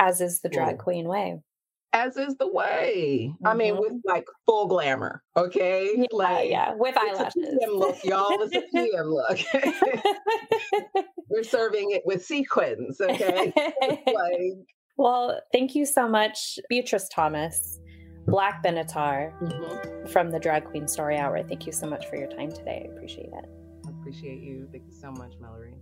as 0.00 0.20
is 0.20 0.40
the 0.40 0.48
drag 0.48 0.78
queen 0.78 1.06
way 1.06 1.38
as 1.92 2.16
is 2.16 2.36
the 2.36 2.50
way. 2.50 3.30
Mm-hmm. 3.32 3.46
I 3.46 3.54
mean, 3.54 3.76
with 3.78 3.92
mm-hmm. 3.92 4.08
like 4.08 4.26
full 4.46 4.66
glamour, 4.66 5.22
okay? 5.36 5.92
Yeah, 5.96 6.06
like, 6.12 6.50
yeah, 6.50 6.74
with 6.74 6.96
eyelashes. 6.96 7.58
Look, 7.72 8.04
y'all. 8.04 8.28
It's 8.30 8.54
a 8.54 8.62
PM 8.72 9.06
look. 9.06 9.38
We're 11.28 11.42
serving 11.42 11.90
it 11.92 12.02
with 12.04 12.24
sequins, 12.24 13.00
okay? 13.00 13.52
like, 14.06 14.52
well, 14.96 15.40
thank 15.52 15.74
you 15.74 15.86
so 15.86 16.08
much, 16.08 16.58
Beatrice 16.68 17.08
Thomas, 17.08 17.80
Black 18.26 18.62
Benatar 18.62 19.38
mm-hmm. 19.40 20.06
from 20.06 20.30
the 20.30 20.38
Drag 20.38 20.64
Queen 20.64 20.88
Story 20.88 21.16
Hour. 21.16 21.42
Thank 21.42 21.66
you 21.66 21.72
so 21.72 21.86
much 21.86 22.06
for 22.06 22.16
your 22.16 22.28
time 22.28 22.52
today. 22.52 22.86
I 22.88 22.94
appreciate 22.94 23.30
it. 23.32 23.57
I 24.08 24.10
appreciate 24.10 24.40
you. 24.40 24.66
Thank 24.72 24.86
you 24.86 24.92
so 24.92 25.12
much, 25.12 25.34
Mallory. 25.38 25.74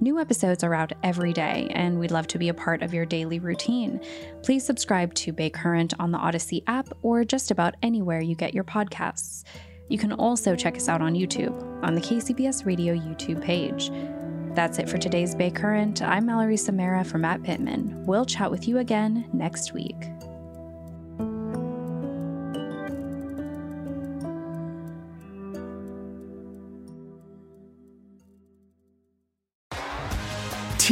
New 0.00 0.18
episodes 0.18 0.64
are 0.64 0.74
out 0.74 0.94
every 1.02 1.34
day, 1.34 1.68
and 1.72 2.00
we'd 2.00 2.10
love 2.10 2.26
to 2.28 2.38
be 2.38 2.48
a 2.48 2.54
part 2.54 2.82
of 2.82 2.94
your 2.94 3.04
daily 3.04 3.38
routine. 3.38 4.00
Please 4.42 4.64
subscribe 4.64 5.12
to 5.14 5.30
Bay 5.30 5.50
Current 5.50 5.92
on 6.00 6.12
the 6.12 6.18
Audacy 6.18 6.62
app 6.66 6.88
or 7.02 7.24
just 7.24 7.50
about 7.50 7.74
anywhere 7.82 8.22
you 8.22 8.34
get 8.34 8.54
your 8.54 8.64
podcasts. 8.64 9.44
You 9.90 9.98
can 9.98 10.14
also 10.14 10.56
check 10.56 10.76
us 10.76 10.88
out 10.88 11.02
on 11.02 11.12
YouTube 11.12 11.60
on 11.84 11.94
the 11.94 12.00
KCBS 12.00 12.64
Radio 12.64 12.94
YouTube 12.94 13.42
page. 13.42 13.90
That's 14.54 14.78
it 14.78 14.88
for 14.88 14.96
today's 14.96 15.34
Bay 15.34 15.50
Current. 15.50 16.00
I'm 16.00 16.24
Mallory 16.24 16.56
Samara 16.56 17.04
from 17.04 17.20
Matt 17.20 17.42
Pittman. 17.42 18.06
We'll 18.06 18.24
chat 18.24 18.50
with 18.50 18.66
you 18.66 18.78
again 18.78 19.28
next 19.34 19.74
week. 19.74 20.06